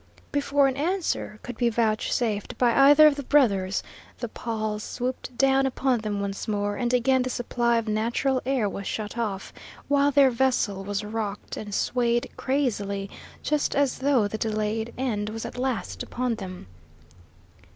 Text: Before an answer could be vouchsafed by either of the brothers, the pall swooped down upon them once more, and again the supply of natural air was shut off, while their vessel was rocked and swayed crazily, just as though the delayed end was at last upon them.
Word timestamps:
Before 0.31 0.65
an 0.67 0.77
answer 0.77 1.37
could 1.43 1.57
be 1.59 1.69
vouchsafed 1.69 2.57
by 2.57 2.73
either 2.89 3.05
of 3.05 3.17
the 3.17 3.21
brothers, 3.23 3.83
the 4.17 4.27
pall 4.27 4.79
swooped 4.79 5.37
down 5.37 5.67
upon 5.67 5.99
them 5.99 6.19
once 6.19 6.47
more, 6.47 6.75
and 6.75 6.91
again 6.91 7.21
the 7.21 7.29
supply 7.29 7.77
of 7.77 7.87
natural 7.87 8.41
air 8.43 8.67
was 8.67 8.87
shut 8.87 9.15
off, 9.15 9.53
while 9.87 10.09
their 10.09 10.31
vessel 10.31 10.83
was 10.83 11.03
rocked 11.03 11.55
and 11.55 11.75
swayed 11.75 12.31
crazily, 12.35 13.11
just 13.43 13.75
as 13.75 13.99
though 13.99 14.27
the 14.27 14.39
delayed 14.39 14.91
end 14.97 15.29
was 15.29 15.45
at 15.45 15.55
last 15.59 16.01
upon 16.01 16.33
them. 16.33 16.65